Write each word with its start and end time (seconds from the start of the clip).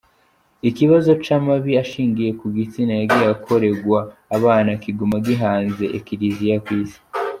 Ikibazo 0.69 1.11
c'amabi 1.23 1.71
ashingiye 1.83 2.31
ku 2.39 2.45
gitsina 2.57 2.93
yagiye 2.99 3.23
arakoregwa 3.25 3.99
abana 4.37 4.71
kiguma 4.83 5.15
gihanze 5.25 5.83
Ekleziya 5.97 6.57
kw'isi. 6.65 6.99